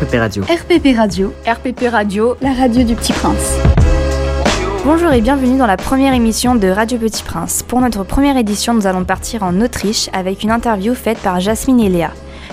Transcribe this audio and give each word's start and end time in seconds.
RPP 0.00 0.14
Radio. 0.14 0.44
RPP 0.44 0.96
Radio. 0.96 1.34
RPP 1.46 1.90
Radio. 1.90 2.36
La 2.40 2.54
radio 2.54 2.82
du 2.84 2.94
Petit 2.94 3.12
Prince. 3.12 3.58
Bonjour 4.86 5.12
et 5.12 5.20
bienvenue 5.20 5.58
dans 5.58 5.66
la 5.66 5.76
première 5.76 6.14
émission 6.14 6.54
de 6.54 6.68
Radio 6.68 6.96
Petit 6.96 7.22
Prince. 7.22 7.62
Pour 7.62 7.82
notre 7.82 8.02
première 8.04 8.38
édition, 8.38 8.72
nous 8.72 8.86
allons 8.86 9.04
partir 9.04 9.42
en 9.42 9.60
Autriche 9.60 10.08
avec 10.14 10.42
une 10.42 10.52
interview 10.52 10.94
faite 10.94 11.18
par 11.18 11.40
Jasmine 11.40 11.80
et 11.80 11.90
Léa. 11.90 12.12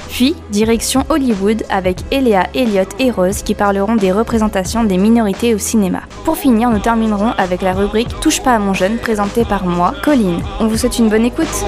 Puis, 0.10 0.36
direction 0.50 1.06
Hollywood 1.08 1.64
avec 1.70 2.00
Eléa, 2.12 2.48
Elliot 2.54 2.90
et 3.00 3.12
Rose 3.12 3.44
qui 3.44 3.56
parleront 3.56 3.96
des 3.96 4.12
représentations 4.12 4.84
des 4.84 4.98
minorités 4.98 5.56
au 5.56 5.58
cinéma. 5.58 6.02
Pour 6.26 6.36
finir, 6.36 6.70
nous 6.70 6.80
terminerons 6.80 7.32
avec 7.38 7.62
la 7.62 7.72
rubrique 7.72 8.20
Touche 8.20 8.42
pas 8.42 8.56
à 8.56 8.60
mon 8.60 8.74
jeune 8.74 8.98
présentée 8.98 9.46
par 9.46 9.66
moi, 9.66 9.94
Colline. 10.04 10.42
On 10.60 10.68
vous 10.68 10.76
souhaite 10.76 11.00
une 11.00 11.08
bonne 11.08 11.24
écoute. 11.24 11.64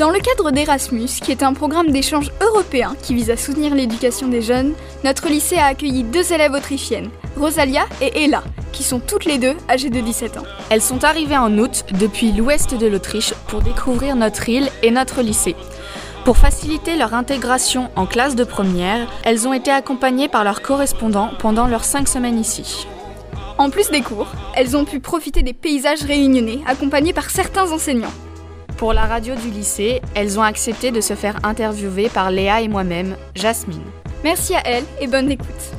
Dans 0.00 0.08
le 0.08 0.18
cadre 0.18 0.50
d'Erasmus, 0.50 1.20
qui 1.22 1.30
est 1.30 1.42
un 1.42 1.52
programme 1.52 1.90
d'échange 1.90 2.32
européen 2.40 2.96
qui 3.02 3.14
vise 3.14 3.28
à 3.28 3.36
soutenir 3.36 3.74
l'éducation 3.74 4.28
des 4.28 4.40
jeunes, 4.40 4.72
notre 5.04 5.28
lycée 5.28 5.58
a 5.58 5.66
accueilli 5.66 6.04
deux 6.04 6.32
élèves 6.32 6.54
autrichiennes, 6.54 7.10
Rosalia 7.36 7.82
et 8.00 8.24
Ella, 8.24 8.42
qui 8.72 8.82
sont 8.82 8.98
toutes 8.98 9.26
les 9.26 9.36
deux 9.36 9.54
âgées 9.68 9.90
de 9.90 10.00
17 10.00 10.38
ans. 10.38 10.46
Elles 10.70 10.80
sont 10.80 11.04
arrivées 11.04 11.36
en 11.36 11.58
août 11.58 11.84
depuis 12.00 12.32
l'ouest 12.32 12.74
de 12.74 12.86
l'Autriche 12.86 13.34
pour 13.46 13.60
découvrir 13.60 14.16
notre 14.16 14.48
île 14.48 14.70
et 14.82 14.90
notre 14.90 15.20
lycée. 15.20 15.54
Pour 16.24 16.38
faciliter 16.38 16.96
leur 16.96 17.12
intégration 17.12 17.90
en 17.94 18.06
classe 18.06 18.36
de 18.36 18.44
première, 18.44 19.06
elles 19.22 19.46
ont 19.46 19.52
été 19.52 19.70
accompagnées 19.70 20.28
par 20.28 20.44
leurs 20.44 20.62
correspondants 20.62 21.32
pendant 21.38 21.66
leurs 21.66 21.84
cinq 21.84 22.08
semaines 22.08 22.38
ici. 22.38 22.86
En 23.58 23.68
plus 23.68 23.90
des 23.90 24.00
cours, 24.00 24.28
elles 24.56 24.78
ont 24.78 24.86
pu 24.86 24.98
profiter 24.98 25.42
des 25.42 25.52
paysages 25.52 26.04
réunionnais 26.04 26.60
accompagnés 26.66 27.12
par 27.12 27.28
certains 27.28 27.70
enseignants. 27.70 28.14
Pour 28.80 28.94
la 28.94 29.04
radio 29.04 29.34
du 29.34 29.50
lycée, 29.50 30.00
elles 30.14 30.38
ont 30.38 30.42
accepté 30.42 30.90
de 30.90 31.02
se 31.02 31.12
faire 31.12 31.36
interviewer 31.42 32.08
par 32.08 32.30
Léa 32.30 32.62
et 32.62 32.68
moi-même, 32.68 33.14
Jasmine. 33.34 33.84
Merci 34.24 34.54
à 34.54 34.62
elles 34.64 34.86
et 35.02 35.06
bonne 35.06 35.30
écoute. 35.30 35.74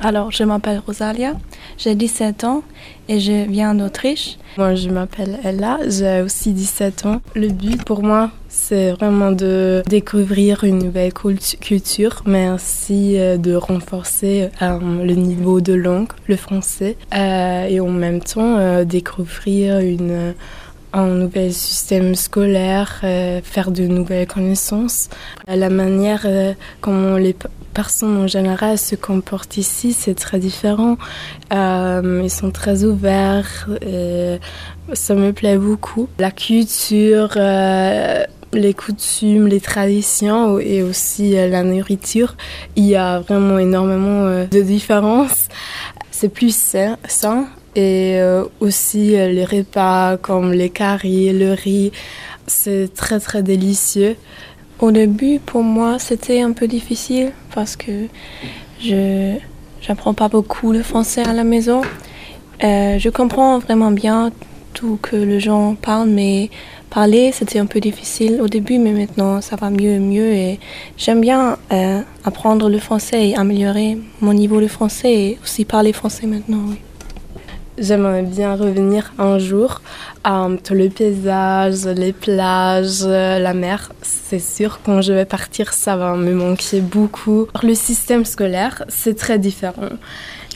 Alors, 0.00 0.30
je 0.30 0.44
m'appelle 0.44 0.80
Rosalia, 0.86 1.32
j'ai 1.78 1.96
17 1.96 2.44
ans 2.44 2.62
et 3.08 3.18
je 3.18 3.44
viens 3.50 3.74
d'Autriche. 3.74 4.38
Moi, 4.56 4.76
je 4.76 4.88
m'appelle 4.88 5.40
Ella, 5.42 5.78
j'ai 5.88 6.22
aussi 6.22 6.52
17 6.52 7.06
ans. 7.06 7.20
Le 7.34 7.48
but 7.48 7.84
pour 7.84 8.04
moi, 8.04 8.30
c'est 8.48 8.92
vraiment 8.92 9.32
de 9.32 9.82
découvrir 9.88 10.62
une 10.62 10.78
nouvelle 10.78 11.12
culture, 11.12 12.22
mais 12.24 12.50
aussi 12.50 13.18
euh, 13.18 13.36
de 13.36 13.56
renforcer 13.56 14.48
euh, 14.62 14.78
le 15.04 15.14
niveau 15.14 15.60
de 15.60 15.72
langue, 15.72 16.12
le 16.28 16.36
français, 16.36 16.96
euh, 17.14 17.66
et 17.66 17.80
en 17.80 17.90
même 17.90 18.20
temps 18.20 18.84
découvrir 18.84 19.80
une 19.80 20.34
un 20.94 21.08
nouvel 21.08 21.52
système 21.52 22.14
scolaire, 22.14 23.00
euh, 23.04 23.40
faire 23.42 23.70
de 23.70 23.82
nouvelles 23.84 24.26
connaissances. 24.26 25.08
La 25.46 25.68
manière 25.68 26.22
euh, 26.24 26.54
comment 26.80 27.16
les 27.16 27.36
personnes 27.74 28.16
en 28.16 28.26
général 28.28 28.78
se 28.78 28.94
comportent 28.94 29.56
ici, 29.56 29.92
c'est 29.92 30.14
très 30.14 30.38
différent. 30.38 30.96
Euh, 31.52 32.20
ils 32.22 32.30
sont 32.30 32.52
très 32.52 32.84
ouverts, 32.84 33.68
et 33.82 34.38
ça 34.92 35.14
me 35.14 35.32
plaît 35.32 35.58
beaucoup. 35.58 36.08
La 36.18 36.30
culture, 36.30 37.36
les 38.52 38.74
coutumes, 38.74 39.48
les 39.48 39.60
traditions 39.60 40.60
et 40.60 40.84
aussi 40.84 41.32
la 41.32 41.64
nourriture, 41.64 42.36
il 42.76 42.84
y 42.84 42.94
a 42.94 43.18
vraiment 43.18 43.58
énormément 43.58 44.44
de 44.44 44.62
différences. 44.62 45.48
C'est 46.12 46.28
plus 46.28 46.54
sain 47.08 47.48
et 47.74 48.20
euh, 48.20 48.44
aussi 48.60 49.16
euh, 49.16 49.28
les 49.28 49.44
repas 49.44 50.16
comme 50.16 50.52
les 50.52 50.70
caries, 50.70 51.32
le 51.32 51.52
riz, 51.52 51.92
c'est 52.46 52.92
très 52.94 53.20
très 53.20 53.42
délicieux. 53.42 54.16
Au 54.80 54.90
début, 54.90 55.38
pour 55.38 55.62
moi, 55.62 55.98
c'était 55.98 56.40
un 56.40 56.52
peu 56.52 56.68
difficile 56.68 57.32
parce 57.54 57.76
que 57.76 58.06
je 58.80 59.36
n'apprends 59.88 60.14
pas 60.14 60.28
beaucoup 60.28 60.72
le 60.72 60.82
français 60.82 61.22
à 61.22 61.32
la 61.32 61.44
maison. 61.44 61.82
Euh, 62.62 62.98
je 62.98 63.08
comprends 63.08 63.58
vraiment 63.58 63.90
bien 63.90 64.30
tout 64.72 64.98
que 65.00 65.16
les 65.16 65.40
gens 65.40 65.74
parlent, 65.74 66.10
mais 66.10 66.50
parler, 66.90 67.30
c'était 67.32 67.60
un 67.60 67.66
peu 67.66 67.80
difficile 67.80 68.40
au 68.40 68.48
début, 68.48 68.78
mais 68.78 68.92
maintenant, 68.92 69.40
ça 69.40 69.56
va 69.56 69.70
mieux 69.70 69.92
et 69.92 70.00
mieux. 70.00 70.32
Et 70.32 70.60
j'aime 70.96 71.20
bien 71.20 71.56
apprendre 72.24 72.68
le 72.68 72.78
français 72.78 73.28
et 73.28 73.36
améliorer 73.36 73.98
mon 74.20 74.32
niveau 74.32 74.60
de 74.60 74.68
français 74.68 75.12
et 75.12 75.38
aussi 75.42 75.64
parler 75.64 75.92
français 75.92 76.26
maintenant, 76.26 76.62
oui. 76.68 76.78
J'aimerais 77.76 78.22
bien 78.22 78.54
revenir 78.54 79.12
un 79.18 79.38
jour 79.38 79.82
à 80.22 80.48
tout 80.62 80.74
le 80.74 80.88
paysage, 80.88 81.84
les 81.86 82.12
plages, 82.12 83.04
la 83.04 83.52
mer. 83.52 83.92
C'est 84.02 84.38
sûr, 84.38 84.78
quand 84.84 85.02
je 85.02 85.12
vais 85.12 85.24
partir, 85.24 85.72
ça 85.72 85.96
va 85.96 86.14
me 86.14 86.32
manquer 86.34 86.80
beaucoup. 86.80 87.48
Le 87.62 87.74
système 87.74 88.24
scolaire, 88.24 88.84
c'est 88.88 89.16
très 89.16 89.40
différent. 89.40 89.90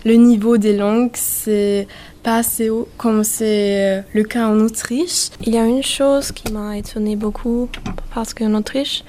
Le 0.04 0.14
niveau 0.14 0.58
des 0.58 0.76
langues, 0.76 1.10
c'est 1.14 1.88
pas 2.22 2.36
assez 2.36 2.70
haut 2.70 2.88
comme 2.96 3.24
c'est 3.24 4.04
le 4.12 4.22
cas 4.22 4.46
en 4.46 4.60
Autriche. 4.60 5.30
Il 5.44 5.54
y 5.54 5.58
a 5.58 5.66
une 5.66 5.82
chose 5.82 6.30
qui 6.30 6.52
m'a 6.52 6.78
étonnée 6.78 7.16
beaucoup 7.16 7.68
parce 8.14 8.32
qu'en 8.32 8.54
Autriche, 8.54 9.02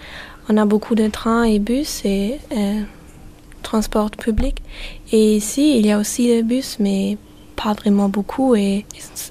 on 0.50 0.58
a 0.58 0.66
beaucoup 0.66 0.96
de 0.96 1.08
trains 1.08 1.44
et 1.44 1.59
bus 1.59 2.02
et 2.06 2.40
euh, 2.58 2.81
transport 3.62 4.09
public. 4.09 4.64
Et 5.12 5.36
ici, 5.36 5.78
il 5.78 5.86
y 5.86 5.92
a 5.92 6.00
aussi 6.00 6.25
des 6.25 6.42
bus, 6.42 6.78
mais 6.80 7.18
pas 7.62 7.74
vraiment 7.74 8.09
beaucoup 8.09 8.56
et 8.56 8.86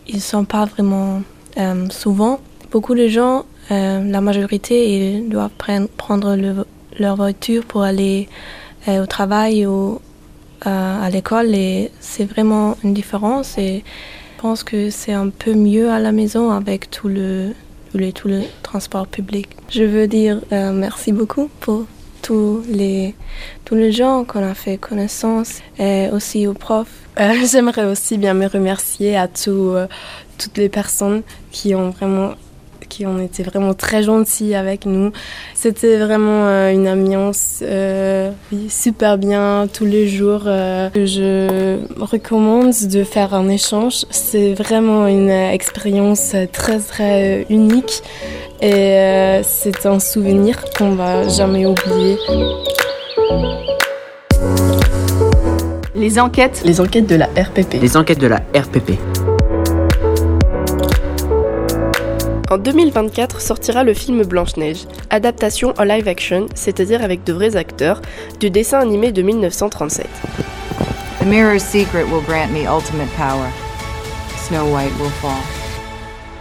ils 0.07 0.21
sont 0.21 0.45
pas 0.45 0.67
vraiment 0.67 1.23
euh, 1.57 1.89
souvent. 1.91 2.41
Beaucoup 2.71 2.95
de 2.95 3.09
gens, 3.09 3.47
euh, 3.71 4.05
la 4.05 4.21
majorité, 4.21 4.77
ils 4.95 5.29
doivent 5.29 5.51
prendre 5.97 6.37
leur 6.99 7.17
voiture 7.17 7.65
pour 7.65 7.83
aller 7.83 8.29
euh, 8.87 9.03
au 9.03 9.07
travail 9.07 9.67
ou 9.67 10.01
à 10.65 11.09
l'école 11.11 11.55
et 11.55 11.91
c'est 12.01 12.25
vraiment 12.25 12.77
une 12.83 12.93
différence 12.93 13.57
et 13.59 13.85
je 14.37 14.43
pense 14.43 14.65
que 14.65 14.91
c'est 14.91 15.13
un 15.13 15.29
peu 15.29 15.55
mieux 15.55 15.89
à 15.89 16.01
la 16.01 16.11
maison 16.11 16.51
avec 16.51 16.91
tout 16.91 17.07
le, 17.07 17.55
le, 17.95 18.11
tout 18.11 18.27
le 18.27 18.43
transport 18.65 19.07
public. 19.07 19.49
Je 19.71 19.85
veux 19.85 20.09
dire 20.09 20.41
merci 20.51 21.13
beaucoup 21.13 21.49
pour 21.61 21.85
tous 22.29 22.63
les, 22.69 23.15
tous 23.65 23.75
les 23.75 23.91
gens 23.91 24.23
qu'on 24.23 24.47
a 24.47 24.53
fait 24.53 24.77
connaissance 24.77 25.61
et 25.79 26.11
aussi 26.13 26.47
aux 26.47 26.53
profs. 26.53 26.93
Euh, 27.19 27.33
j'aimerais 27.51 27.87
aussi 27.87 28.19
bien 28.19 28.35
me 28.35 28.47
remercier 28.47 29.17
à 29.17 29.29
tout, 29.29 29.73
euh, 29.73 29.87
toutes 30.37 30.59
les 30.59 30.69
personnes 30.69 31.23
qui 31.51 31.75
ont 31.75 31.89
vraiment 31.89 32.33
qui 32.91 33.07
ont 33.07 33.19
été 33.19 33.43
vraiment 33.43 33.75
très 33.75 34.03
gentils 34.03 34.55
avec 34.55 34.87
nous. 34.87 35.13
C'était 35.55 35.99
vraiment 35.99 36.47
euh, 36.47 36.73
une 36.73 36.89
ambiance 36.89 37.63
super 38.69 39.19
bien 39.19 39.67
tous 39.73 39.85
les 39.85 40.09
jours. 40.09 40.43
je 40.45 41.79
recommande 41.99 42.73
de 42.91 43.05
faire 43.05 43.35
un 43.35 43.49
échange. 43.49 44.05
C'est 44.11 44.53
vraiment 44.55 45.07
une 45.07 45.31
expérience 45.31 46.35
très 46.53 46.79
très 46.79 47.47
unique 47.51 48.03
et 48.61 48.73
euh, 48.73 49.43
c'est 49.43 49.87
un 49.87 50.01
souvenir 50.01 50.65
qu'on 50.77 50.95
va 50.95 51.29
jamais 51.29 51.67
oublier. 51.67 52.17
Les 55.95 56.19
enquêtes. 56.19 56.63
Les 56.65 56.81
enquêtes 56.81 57.07
de 57.07 57.17
la 57.17 57.27
RPP. 57.27 57.75
Les 57.81 57.97
enquêtes 57.97 58.21
de 58.21 58.27
la 58.27 58.39
RPP. 58.55 58.99
En 62.51 62.57
2024 62.57 63.43
sortira 63.43 63.85
le 63.85 63.93
film 63.93 64.23
Blanche-Neige, 64.23 64.87
adaptation 65.11 65.75
en 65.79 65.85
live 65.85 66.09
action, 66.09 66.47
c'est-à-dire 66.55 67.03
avec 67.03 67.23
de 67.25 67.35
vrais 67.35 67.57
acteurs, 67.57 68.01
du 68.41 68.49
dessin 68.49 68.79
animé 68.79 69.13
de 69.13 69.21
1937. 69.21 70.07
The 71.21 71.27
mirror's 71.27 71.63
secret 71.63 72.05
will 72.05 72.23
grant 72.23 72.51
me 72.53 72.65
ultimate 72.67 73.11
power. 73.17 73.51
Snow 74.37 74.65
White 74.73 74.99
will 74.99 75.11
fall. 75.21 75.58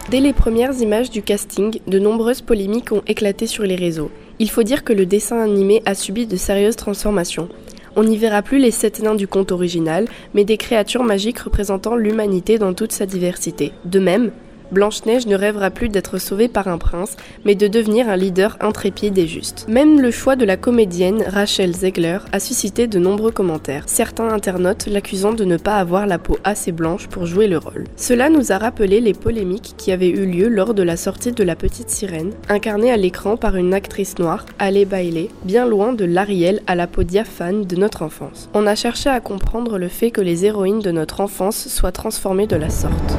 Dès 0.09 0.21
les 0.21 0.31
premières 0.31 0.79
images 0.79 1.09
du 1.09 1.21
casting, 1.21 1.81
de 1.85 1.99
nombreuses 1.99 2.41
polémiques 2.41 2.93
ont 2.93 3.01
éclaté 3.07 3.45
sur 3.45 3.63
les 3.63 3.75
réseaux. 3.75 4.09
Il 4.39 4.49
faut 4.49 4.63
dire 4.63 4.85
que 4.85 4.93
le 4.93 5.05
dessin 5.05 5.41
animé 5.41 5.81
a 5.85 5.95
subi 5.95 6.25
de 6.25 6.37
sérieuses 6.37 6.77
transformations. 6.77 7.49
On 7.97 8.05
n'y 8.05 8.15
verra 8.15 8.41
plus 8.41 8.57
les 8.57 8.71
sept 8.71 9.01
nains 9.01 9.15
du 9.15 9.27
conte 9.27 9.51
original, 9.51 10.05
mais 10.33 10.45
des 10.45 10.55
créatures 10.55 11.03
magiques 11.03 11.39
représentant 11.39 11.97
l'humanité 11.97 12.57
dans 12.57 12.73
toute 12.73 12.93
sa 12.93 13.05
diversité. 13.05 13.73
De 13.83 13.99
même, 13.99 14.31
Blanche-Neige 14.71 15.27
ne 15.27 15.35
rêvera 15.35 15.69
plus 15.69 15.89
d'être 15.89 16.17
sauvée 16.17 16.47
par 16.47 16.67
un 16.67 16.77
prince, 16.77 17.15
mais 17.45 17.55
de 17.55 17.67
devenir 17.67 18.09
un 18.09 18.15
leader 18.15 18.57
intrépide 18.59 19.17
et 19.17 19.27
juste. 19.27 19.65
Même 19.69 20.01
le 20.01 20.11
choix 20.11 20.35
de 20.35 20.45
la 20.45 20.57
comédienne 20.57 21.23
Rachel 21.27 21.73
Zegler 21.73 22.19
a 22.31 22.39
suscité 22.39 22.87
de 22.87 22.99
nombreux 22.99 23.31
commentaires, 23.31 23.83
certains 23.87 24.29
internautes 24.29 24.87
l'accusant 24.87 25.33
de 25.33 25.45
ne 25.45 25.57
pas 25.57 25.77
avoir 25.77 26.07
la 26.07 26.19
peau 26.19 26.37
assez 26.43 26.71
blanche 26.71 27.07
pour 27.07 27.25
jouer 27.25 27.47
le 27.47 27.57
rôle. 27.57 27.85
Cela 27.95 28.29
nous 28.29 28.51
a 28.51 28.57
rappelé 28.57 29.01
les 29.01 29.13
polémiques 29.13 29.75
qui 29.77 29.91
avaient 29.91 30.09
eu 30.09 30.25
lieu 30.25 30.47
lors 30.47 30.73
de 30.73 30.83
la 30.83 30.97
sortie 30.97 31.31
de 31.31 31.43
La 31.43 31.55
Petite 31.55 31.89
Sirène, 31.89 32.33
incarnée 32.49 32.91
à 32.91 32.97
l'écran 32.97 33.37
par 33.37 33.55
une 33.55 33.73
actrice 33.73 34.19
noire, 34.19 34.45
Ale 34.59 34.85
Bailey, 34.85 35.29
bien 35.43 35.65
loin 35.65 35.93
de 35.93 36.05
l'Ariel 36.05 36.61
à 36.67 36.75
la 36.75 36.87
peau 36.87 37.03
diaphane 37.03 37.65
de 37.65 37.75
notre 37.75 38.01
enfance. 38.01 38.49
On 38.53 38.67
a 38.67 38.75
cherché 38.75 39.09
à 39.09 39.19
comprendre 39.19 39.77
le 39.77 39.87
fait 39.87 40.11
que 40.11 40.21
les 40.21 40.45
héroïnes 40.45 40.81
de 40.81 40.91
notre 40.91 41.21
enfance 41.21 41.67
soient 41.67 41.91
transformées 41.91 42.47
de 42.47 42.55
la 42.55 42.69
sorte. 42.69 43.17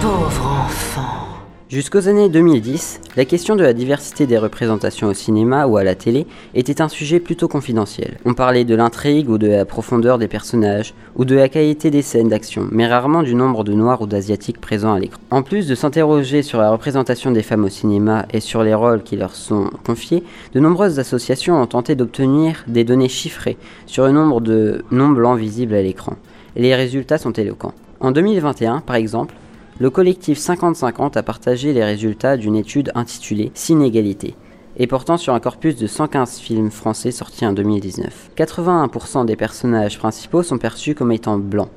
Pauvre 0.00 0.64
enfant. 0.64 1.26
Jusqu'aux 1.68 2.08
années 2.08 2.30
2010, 2.30 3.02
la 3.16 3.26
question 3.26 3.54
de 3.54 3.62
la 3.62 3.74
diversité 3.74 4.26
des 4.26 4.38
représentations 4.38 5.08
au 5.08 5.12
cinéma 5.12 5.66
ou 5.66 5.76
à 5.76 5.84
la 5.84 5.94
télé 5.94 6.26
était 6.54 6.80
un 6.80 6.88
sujet 6.88 7.20
plutôt 7.20 7.48
confidentiel. 7.48 8.16
On 8.24 8.32
parlait 8.32 8.64
de 8.64 8.74
l'intrigue 8.74 9.28
ou 9.28 9.36
de 9.36 9.46
la 9.46 9.66
profondeur 9.66 10.16
des 10.16 10.26
personnages, 10.26 10.94
ou 11.16 11.26
de 11.26 11.36
la 11.36 11.50
qualité 11.50 11.90
des 11.90 12.00
scènes 12.00 12.30
d'action, 12.30 12.66
mais 12.70 12.86
rarement 12.86 13.22
du 13.22 13.34
nombre 13.34 13.62
de 13.62 13.74
noirs 13.74 14.00
ou 14.00 14.06
d'asiatiques 14.06 14.60
présents 14.60 14.94
à 14.94 14.98
l'écran. 14.98 15.20
En 15.30 15.42
plus 15.42 15.68
de 15.68 15.74
s'interroger 15.74 16.42
sur 16.42 16.60
la 16.60 16.70
représentation 16.70 17.30
des 17.30 17.42
femmes 17.42 17.64
au 17.64 17.68
cinéma 17.68 18.24
et 18.32 18.40
sur 18.40 18.62
les 18.62 18.74
rôles 18.74 19.02
qui 19.02 19.16
leur 19.16 19.34
sont 19.34 19.68
confiés, 19.84 20.24
de 20.54 20.60
nombreuses 20.60 20.98
associations 20.98 21.60
ont 21.60 21.66
tenté 21.66 21.94
d'obtenir 21.94 22.64
des 22.68 22.84
données 22.84 23.10
chiffrées 23.10 23.58
sur 23.84 24.06
le 24.06 24.12
nombre 24.12 24.40
de 24.40 24.82
non-blancs 24.90 25.38
visibles 25.38 25.74
à 25.74 25.82
l'écran. 25.82 26.16
Les 26.56 26.74
résultats 26.74 27.18
sont 27.18 27.32
éloquents. 27.32 27.74
En 28.00 28.12
2021, 28.12 28.80
par 28.80 28.96
exemple, 28.96 29.34
le 29.80 29.88
collectif 29.88 30.38
50-50 30.38 31.16
a 31.16 31.22
partagé 31.22 31.72
les 31.72 31.82
résultats 31.82 32.36
d'une 32.36 32.54
étude 32.54 32.92
intitulée 32.94 33.50
Sinégalité 33.54 34.36
et 34.76 34.86
portant 34.86 35.16
sur 35.16 35.32
un 35.32 35.40
corpus 35.40 35.74
de 35.76 35.86
115 35.86 36.38
films 36.38 36.70
français 36.70 37.10
sortis 37.10 37.46
en 37.46 37.54
2019. 37.54 38.30
81% 38.36 39.24
des 39.24 39.36
personnages 39.36 39.98
principaux 39.98 40.42
sont 40.42 40.58
perçus 40.58 40.94
comme 40.94 41.12
étant 41.12 41.38
blancs, 41.38 41.70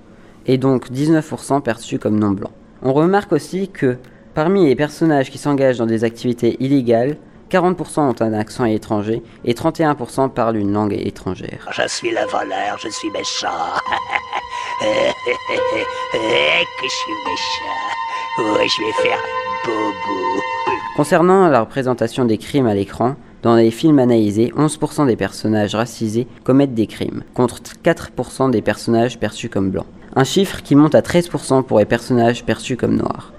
et 0.46 0.58
donc 0.58 0.92
19% 0.92 1.62
perçus 1.62 1.98
comme 1.98 2.20
non 2.20 2.32
blancs. 2.32 2.52
On 2.82 2.92
remarque 2.92 3.32
aussi 3.32 3.70
que, 3.70 3.98
parmi 4.34 4.66
les 4.68 4.76
personnages 4.76 5.32
qui 5.32 5.38
s'engagent 5.38 5.78
dans 5.78 5.86
des 5.86 6.04
activités 6.04 6.58
illégales, 6.60 7.18
40% 7.50 8.02
ont 8.02 8.22
un 8.22 8.34
accent 8.34 8.66
étranger 8.66 9.24
et 9.46 9.54
31% 9.54 10.30
parlent 10.30 10.58
une 10.58 10.74
langue 10.74 10.94
étrangère. 10.94 11.70
Je 11.72 11.88
suis 11.88 12.12
le 12.12 12.30
voleur, 12.30 12.78
je 12.80 12.90
suis 12.90 13.10
méchant. 13.12 13.48
Concernant 20.96 21.48
la 21.48 21.62
représentation 21.62 22.26
des 22.26 22.38
crimes 22.38 22.68
à 22.68 22.74
l'écran, 22.74 23.16
dans 23.42 23.56
les 23.56 23.72
films 23.72 24.00
analysés, 24.00 24.54
11% 24.56 25.06
des 25.06 25.16
personnages 25.16 25.76
racisés 25.76 26.28
commettent 26.44 26.76
des 26.76 26.88
crimes, 26.88 27.24
contre 27.34 27.62
4% 27.84 28.52
des 28.52 28.62
personnages 28.62 29.20
perçus 29.20 29.50
comme 29.50 29.70
blancs. 29.70 29.86
Un 30.16 30.24
chiffre 30.24 30.62
qui 30.62 30.76
monte 30.76 30.96
à 30.96 31.02
13% 31.02 31.64
pour 31.64 31.80
les 31.80 31.86
personnages 31.86 32.46
perçus 32.46 32.78
comme 32.78 32.96
noirs. 32.96 33.34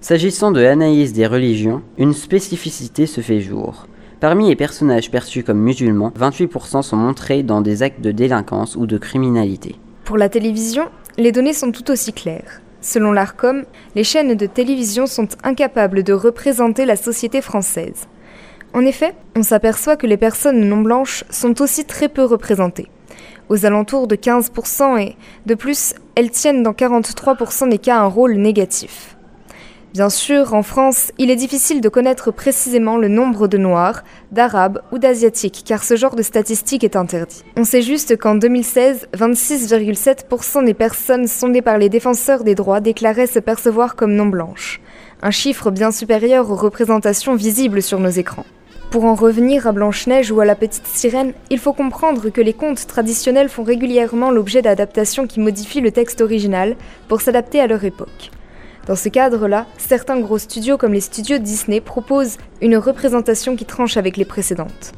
S'agissant 0.00 0.52
de 0.52 0.60
l'analyse 0.60 1.12
des 1.12 1.26
religions, 1.26 1.82
une 1.98 2.14
spécificité 2.14 3.06
se 3.06 3.20
fait 3.20 3.40
jour. 3.40 3.86
Parmi 4.20 4.48
les 4.48 4.56
personnages 4.56 5.10
perçus 5.10 5.42
comme 5.42 5.58
musulmans, 5.58 6.12
28% 6.18 6.82
sont 6.82 6.96
montrés 6.96 7.42
dans 7.42 7.60
des 7.60 7.82
actes 7.82 8.02
de 8.02 8.12
délinquance 8.12 8.76
ou 8.76 8.86
de 8.86 8.98
criminalité. 8.98 9.76
Pour 10.10 10.18
la 10.18 10.28
télévision, 10.28 10.90
les 11.18 11.30
données 11.30 11.52
sont 11.52 11.70
tout 11.70 11.88
aussi 11.88 12.12
claires. 12.12 12.60
Selon 12.80 13.12
l'ARCOM, 13.12 13.62
les 13.94 14.02
chaînes 14.02 14.34
de 14.34 14.46
télévision 14.46 15.06
sont 15.06 15.28
incapables 15.44 16.02
de 16.02 16.12
représenter 16.12 16.84
la 16.84 16.96
société 16.96 17.40
française. 17.40 18.08
En 18.74 18.84
effet, 18.84 19.14
on 19.36 19.44
s'aperçoit 19.44 19.94
que 19.94 20.08
les 20.08 20.16
personnes 20.16 20.68
non 20.68 20.78
blanches 20.78 21.22
sont 21.30 21.62
aussi 21.62 21.84
très 21.84 22.08
peu 22.08 22.24
représentées, 22.24 22.88
aux 23.48 23.64
alentours 23.66 24.08
de 24.08 24.16
15%, 24.16 24.98
et 24.98 25.16
de 25.46 25.54
plus, 25.54 25.94
elles 26.16 26.32
tiennent 26.32 26.64
dans 26.64 26.72
43% 26.72 27.68
des 27.68 27.78
cas 27.78 27.98
un 27.98 28.06
rôle 28.06 28.34
négatif. 28.34 29.16
Bien 29.92 30.08
sûr, 30.08 30.54
en 30.54 30.62
France, 30.62 31.10
il 31.18 31.32
est 31.32 31.36
difficile 31.36 31.80
de 31.80 31.88
connaître 31.88 32.30
précisément 32.30 32.96
le 32.96 33.08
nombre 33.08 33.48
de 33.48 33.58
Noirs, 33.58 34.04
d'Arabes 34.30 34.82
ou 34.92 34.98
d'Asiatiques, 34.98 35.64
car 35.66 35.82
ce 35.82 35.96
genre 35.96 36.14
de 36.14 36.22
statistique 36.22 36.84
est 36.84 36.94
interdit. 36.94 37.42
On 37.56 37.64
sait 37.64 37.82
juste 37.82 38.16
qu'en 38.16 38.36
2016, 38.36 39.08
26,7% 39.12 40.64
des 40.64 40.74
personnes 40.74 41.26
sondées 41.26 41.60
par 41.60 41.76
les 41.76 41.88
défenseurs 41.88 42.44
des 42.44 42.54
droits 42.54 42.78
déclaraient 42.78 43.26
se 43.26 43.40
percevoir 43.40 43.96
comme 43.96 44.14
non 44.14 44.26
blanches, 44.26 44.80
un 45.22 45.32
chiffre 45.32 45.72
bien 45.72 45.90
supérieur 45.90 46.48
aux 46.52 46.56
représentations 46.56 47.34
visibles 47.34 47.82
sur 47.82 47.98
nos 47.98 48.10
écrans. 48.10 48.46
Pour 48.92 49.06
en 49.06 49.16
revenir 49.16 49.66
à 49.66 49.72
Blanche-Neige 49.72 50.30
ou 50.30 50.38
à 50.40 50.44
la 50.44 50.54
petite 50.54 50.86
sirène, 50.86 51.32
il 51.50 51.58
faut 51.58 51.72
comprendre 51.72 52.28
que 52.28 52.40
les 52.40 52.54
contes 52.54 52.86
traditionnels 52.86 53.48
font 53.48 53.64
régulièrement 53.64 54.30
l'objet 54.30 54.62
d'adaptations 54.62 55.26
qui 55.26 55.40
modifient 55.40 55.80
le 55.80 55.90
texte 55.90 56.20
original 56.20 56.76
pour 57.08 57.20
s'adapter 57.20 57.60
à 57.60 57.66
leur 57.66 57.82
époque. 57.82 58.30
Dans 58.86 58.96
ce 58.96 59.08
cadre-là, 59.08 59.66
certains 59.78 60.18
gros 60.18 60.38
studios 60.38 60.78
comme 60.78 60.94
les 60.94 61.00
studios 61.00 61.38
Disney 61.38 61.80
proposent 61.80 62.38
une 62.60 62.76
représentation 62.76 63.56
qui 63.56 63.64
tranche 63.64 63.96
avec 63.96 64.16
les 64.16 64.24
précédentes. 64.24 64.92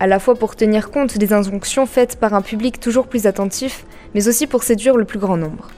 À 0.00 0.06
la 0.06 0.18
fois 0.18 0.34
pour 0.34 0.56
tenir 0.56 0.90
compte 0.90 1.18
des 1.18 1.32
injonctions 1.32 1.86
faites 1.86 2.16
par 2.16 2.34
un 2.34 2.42
public 2.42 2.80
toujours 2.80 3.06
plus 3.06 3.26
attentif, 3.26 3.84
mais 4.14 4.28
aussi 4.28 4.46
pour 4.46 4.62
séduire 4.62 4.96
le 4.96 5.04
plus 5.04 5.18
grand 5.18 5.36
nombre. 5.36 5.68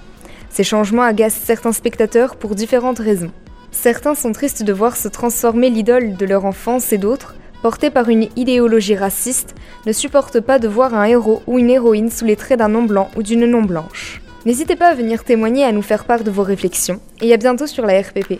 Ces 0.50 0.64
changements 0.64 1.02
agacent 1.02 1.40
certains 1.44 1.72
spectateurs 1.72 2.36
pour 2.36 2.54
différentes 2.54 2.98
raisons. 2.98 3.32
Certains 3.72 4.14
sont 4.14 4.32
tristes 4.32 4.62
de 4.62 4.72
voir 4.72 4.96
se 4.96 5.08
transformer 5.08 5.68
l'idole 5.68 6.16
de 6.16 6.26
leur 6.26 6.44
enfance 6.44 6.92
et 6.92 6.98
d'autres, 6.98 7.34
portés 7.60 7.90
par 7.90 8.08
une 8.08 8.28
idéologie 8.36 8.96
raciste, 8.96 9.54
ne 9.86 9.92
supportent 9.92 10.40
pas 10.40 10.58
de 10.58 10.68
voir 10.68 10.94
un 10.94 11.04
héros 11.04 11.42
ou 11.46 11.58
une 11.58 11.70
héroïne 11.70 12.10
sous 12.10 12.24
les 12.24 12.36
traits 12.36 12.58
d'un 12.58 12.68
non 12.68 12.84
blanc 12.84 13.10
ou 13.16 13.22
d'une 13.22 13.46
non 13.46 13.62
blanche. 13.62 14.22
N'hésitez 14.46 14.76
pas 14.76 14.90
à 14.90 14.94
venir 14.94 15.24
témoigner 15.24 15.64
à 15.64 15.72
nous 15.72 15.82
faire 15.82 16.04
part 16.04 16.22
de 16.22 16.30
vos 16.30 16.44
réflexions. 16.44 17.00
Et 17.20 17.32
à 17.32 17.36
bientôt 17.36 17.66
sur 17.66 17.84
la 17.84 18.00
RPP. 18.00 18.38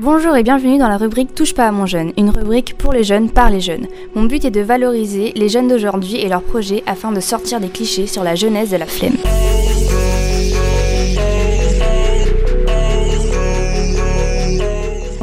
Bonjour 0.00 0.34
et 0.36 0.42
bienvenue 0.42 0.78
dans 0.78 0.88
la 0.88 0.96
rubrique 0.96 1.32
Touche 1.36 1.54
pas 1.54 1.68
à 1.68 1.70
mon 1.70 1.86
jeune, 1.86 2.12
une 2.18 2.30
rubrique 2.30 2.76
pour 2.76 2.92
les 2.92 3.04
jeunes 3.04 3.30
par 3.30 3.50
les 3.50 3.60
jeunes. 3.60 3.86
Mon 4.16 4.24
but 4.24 4.44
est 4.44 4.50
de 4.50 4.60
valoriser 4.62 5.32
les 5.36 5.48
jeunes 5.48 5.68
d'aujourd'hui 5.68 6.16
et 6.16 6.28
leurs 6.28 6.42
projets 6.42 6.82
afin 6.88 7.12
de 7.12 7.20
sortir 7.20 7.60
des 7.60 7.68
clichés 7.68 8.08
sur 8.08 8.24
la 8.24 8.34
jeunesse 8.34 8.72
et 8.72 8.78
la 8.78 8.86
flemme. 8.86 9.14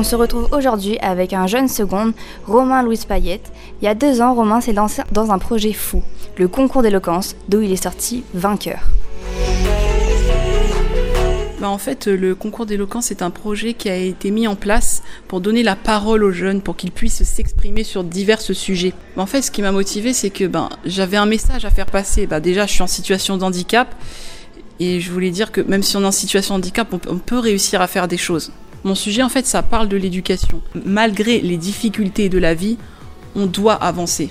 On 0.04 0.06
se 0.06 0.18
retrouve 0.18 0.50
aujourd'hui 0.52 0.98
avec 1.00 1.32
un 1.32 1.48
jeune 1.48 1.70
seconde, 1.70 2.12
Romain 2.46 2.84
Louis 2.84 3.00
Payette. 3.08 3.54
Il 3.82 3.86
y 3.86 3.88
a 3.88 3.96
deux 3.96 4.20
ans, 4.20 4.34
Romain 4.34 4.60
s'est 4.60 4.74
lancé 4.74 5.02
dans 5.14 5.32
un 5.32 5.40
projet 5.40 5.72
fou, 5.72 6.04
le 6.36 6.50
concours 6.50 6.82
d'éloquence, 6.82 7.38
d'où 7.48 7.62
il 7.62 7.72
est 7.72 7.82
sorti 7.82 8.26
vainqueur. 8.34 8.82
Bah 11.62 11.70
en 11.70 11.78
fait, 11.78 12.08
le 12.08 12.36
concours 12.36 12.66
d'éloquence 12.66 13.12
est 13.12 13.22
un 13.22 13.30
projet 13.30 13.76
qui 13.76 13.88
a 13.90 13.96
été 13.96 14.30
mis 14.32 14.46
en 14.46 14.58
place 14.58 15.04
pour 15.30 15.40
donner 15.40 15.64
la 15.64 15.78
parole 15.78 16.26
aux 16.26 16.34
jeunes, 16.34 16.60
pour 16.60 16.76
qu'ils 16.76 16.92
puissent 16.92 17.24
s'exprimer 17.24 17.86
sur 17.86 18.04
divers 18.04 18.42
sujets. 18.42 18.92
Bah, 19.16 19.22
en 19.22 19.26
fait, 19.26 19.42
ce 19.42 19.52
qui 19.52 19.62
m'a 19.62 19.72
motivé, 19.72 20.12
c'est 20.12 20.32
que 20.32 20.44
ben, 20.44 20.68
j'avais 20.84 21.16
un 21.16 21.28
message 21.28 21.64
à 21.64 21.70
faire 21.70 21.86
passer. 21.86 22.28
Déjà, 22.42 22.66
je 22.66 22.74
suis 22.74 22.84
en 22.84 22.88
situation 22.88 23.38
de 23.38 23.44
handicap. 23.46 23.96
Et 24.82 25.00
je 25.00 25.12
voulais 25.12 25.32
dire 25.32 25.54
que 25.54 25.62
même 25.62 25.82
si 25.84 25.96
on 25.96 26.02
est 26.02 26.06
en 26.06 26.12
situation 26.12 26.56
de 26.56 26.60
handicap, 26.60 26.94
on 27.08 27.20
peut 27.20 27.40
réussir 27.40 27.80
à 27.80 27.88
faire 27.88 28.10
des 28.10 28.18
choses. 28.18 28.52
Mon 28.84 28.96
sujet, 28.96 29.24
en 29.24 29.30
fait, 29.30 29.46
ça 29.46 29.62
parle 29.64 29.88
de 29.88 29.98
l'éducation. 29.98 30.62
Malgré 30.86 31.40
les 31.40 31.58
difficultés 31.58 32.30
de 32.30 32.38
la 32.38 32.54
vie, 32.54 32.78
on 33.36 33.46
doit 33.46 33.76
avancer 33.76 34.30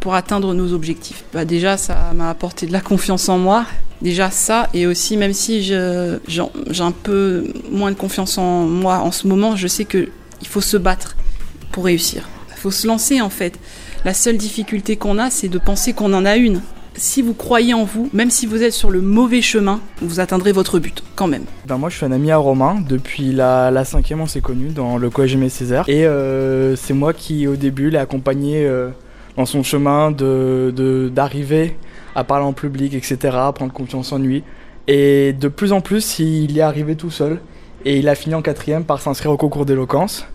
pour 0.00 0.14
atteindre 0.14 0.52
nos 0.52 0.72
objectifs. 0.72 1.24
Bah 1.32 1.44
déjà, 1.44 1.76
ça 1.76 2.12
m'a 2.14 2.28
apporté 2.28 2.66
de 2.66 2.72
la 2.72 2.80
confiance 2.80 3.28
en 3.28 3.38
moi. 3.38 3.64
Déjà 4.02 4.30
ça, 4.30 4.68
et 4.74 4.86
aussi 4.86 5.16
même 5.16 5.32
si 5.32 5.62
j'ai 5.62 5.76
un 5.76 6.90
peu 6.90 7.46
moins 7.70 7.90
de 7.90 7.96
confiance 7.96 8.36
en 8.36 8.66
moi 8.66 8.98
en 8.98 9.12
ce 9.12 9.26
moment, 9.26 9.56
je 9.56 9.66
sais 9.66 9.84
qu'il 9.84 10.10
faut 10.46 10.60
se 10.60 10.76
battre 10.76 11.16
pour 11.72 11.84
réussir. 11.84 12.28
Il 12.50 12.60
faut 12.60 12.72
se 12.72 12.86
lancer 12.86 13.22
en 13.22 13.30
fait. 13.30 13.58
La 14.04 14.12
seule 14.12 14.36
difficulté 14.36 14.96
qu'on 14.96 15.18
a, 15.18 15.30
c'est 15.30 15.48
de 15.48 15.58
penser 15.58 15.94
qu'on 15.94 16.12
en 16.12 16.26
a 16.26 16.36
une 16.36 16.60
si 16.96 17.22
vous 17.22 17.34
croyez 17.34 17.74
en 17.74 17.84
vous, 17.84 18.08
même 18.12 18.30
si 18.30 18.46
vous 18.46 18.62
êtes 18.62 18.72
sur 18.72 18.90
le 18.90 19.00
mauvais 19.00 19.42
chemin, 19.42 19.80
vous 20.00 20.20
atteindrez 20.20 20.52
votre 20.52 20.78
but 20.78 21.02
quand 21.16 21.26
même. 21.26 21.44
Ben 21.66 21.78
moi 21.78 21.90
je 21.90 21.96
suis 21.96 22.06
un 22.06 22.12
ami 22.12 22.30
à 22.30 22.36
Romain, 22.36 22.76
depuis 22.86 23.32
la, 23.32 23.70
la 23.70 23.84
cinquième 23.84 24.20
on 24.20 24.26
s'est 24.26 24.40
connus 24.40 24.70
dans 24.70 24.96
le 24.96 25.10
collège 25.10 25.34
Aimé 25.34 25.48
Césaire 25.48 25.84
et 25.88 26.06
euh, 26.06 26.76
c'est 26.76 26.94
moi 26.94 27.12
qui 27.12 27.46
au 27.46 27.56
début 27.56 27.90
l'ai 27.90 27.98
accompagné 27.98 28.64
euh, 28.66 28.90
dans 29.36 29.46
son 29.46 29.62
chemin 29.62 30.10
de 30.10 31.10
d'arriver 31.12 31.76
à 32.14 32.22
parler 32.22 32.44
en 32.44 32.52
public, 32.52 32.94
etc., 32.94 33.36
à 33.40 33.52
prendre 33.52 33.72
confiance 33.72 34.12
en 34.12 34.18
lui 34.18 34.44
et 34.86 35.32
de 35.32 35.48
plus 35.48 35.72
en 35.72 35.80
plus 35.80 36.18
il 36.18 36.52
y 36.52 36.58
est 36.58 36.62
arrivé 36.62 36.94
tout 36.94 37.10
seul 37.10 37.40
et 37.84 37.98
il 37.98 38.08
a 38.08 38.14
fini 38.14 38.34
en 38.34 38.42
quatrième 38.42 38.84
par 38.84 39.00
s'inscrire 39.00 39.30
au 39.32 39.36
concours 39.36 39.66
d'éloquence. 39.66 40.26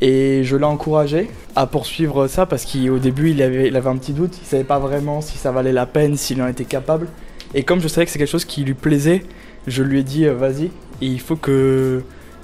Et 0.00 0.44
je 0.44 0.56
l'ai 0.56 0.64
encouragé 0.64 1.28
à 1.56 1.66
poursuivre 1.66 2.28
ça 2.28 2.46
parce 2.46 2.64
qu'au 2.64 2.98
début 2.98 3.30
il 3.30 3.42
avait, 3.42 3.74
un 3.74 3.96
petit 3.96 4.12
doute, 4.12 4.38
il 4.40 4.46
savait 4.46 4.64
pas 4.64 4.78
vraiment 4.78 5.20
si 5.20 5.38
ça 5.38 5.50
valait 5.50 5.72
la 5.72 5.86
peine, 5.86 6.16
s'il 6.16 6.40
en 6.40 6.46
était 6.46 6.64
capable. 6.64 7.08
Et 7.54 7.64
comme 7.64 7.80
je 7.80 7.88
savais 7.88 8.04
que 8.06 8.12
c'est 8.12 8.18
quelque 8.18 8.30
chose 8.30 8.44
qui 8.44 8.62
lui 8.62 8.74
plaisait, 8.74 9.22
je 9.66 9.82
lui 9.82 10.00
ai 10.00 10.02
dit 10.04 10.26
euh, 10.26 10.34
vas-y, 10.34 10.70
il 11.00 11.20
faut 11.20 11.34
que, 11.34 12.02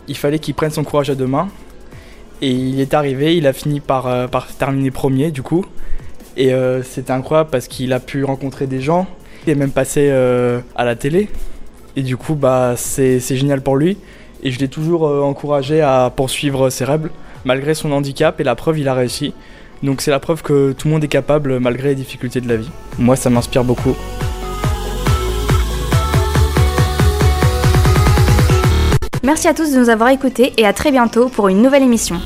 il 0.08 0.16
fallait 0.16 0.40
qu'il 0.40 0.54
prenne 0.54 0.70
son 0.70 0.82
courage 0.82 1.10
à 1.10 1.14
deux 1.14 1.26
mains. 1.26 1.48
Et 2.42 2.50
il 2.50 2.80
est 2.80 2.92
arrivé, 2.92 3.36
il 3.36 3.46
a 3.46 3.52
fini 3.52 3.78
par, 3.78 4.08
euh, 4.08 4.26
terminer 4.58 4.90
premier 4.90 5.30
du 5.30 5.42
coup. 5.42 5.64
Et 6.36 6.52
euh, 6.52 6.82
c'était 6.82 7.12
incroyable 7.12 7.50
parce 7.50 7.68
qu'il 7.68 7.92
a 7.92 8.00
pu 8.00 8.24
rencontrer 8.24 8.66
des 8.66 8.80
gens. 8.80 9.06
Il 9.46 9.50
est 9.50 9.54
même 9.54 9.70
passé 9.70 10.10
à 10.10 10.84
la 10.84 10.96
télé. 10.96 11.28
Et 11.96 12.02
du 12.02 12.16
coup, 12.16 12.34
bah, 12.34 12.74
c'est 12.76 13.20
génial 13.20 13.60
pour 13.60 13.76
lui. 13.76 13.98
Et 14.42 14.50
je 14.50 14.58
l'ai 14.58 14.68
toujours 14.68 15.04
encouragé 15.04 15.82
à 15.82 16.10
poursuivre 16.14 16.70
ses 16.70 16.86
rêves 16.86 17.10
malgré 17.44 17.74
son 17.74 17.92
handicap, 17.92 18.40
et 18.40 18.44
la 18.44 18.54
preuve, 18.54 18.78
il 18.78 18.88
a 18.88 18.94
réussi. 18.94 19.34
Donc 19.82 20.00
c'est 20.00 20.10
la 20.10 20.20
preuve 20.20 20.42
que 20.42 20.72
tout 20.72 20.88
le 20.88 20.94
monde 20.94 21.04
est 21.04 21.08
capable 21.08 21.58
malgré 21.60 21.90
les 21.90 21.94
difficultés 21.94 22.40
de 22.40 22.48
la 22.48 22.56
vie. 22.56 22.70
Moi, 22.98 23.16
ça 23.16 23.30
m'inspire 23.30 23.64
beaucoup. 23.64 23.94
Merci 29.22 29.48
à 29.48 29.54
tous 29.54 29.72
de 29.72 29.78
nous 29.78 29.88
avoir 29.88 30.10
écoutés 30.10 30.52
et 30.58 30.66
à 30.66 30.72
très 30.72 30.90
bientôt 30.90 31.28
pour 31.28 31.48
une 31.48 31.62
nouvelle 31.62 31.82
émission. 31.82 32.20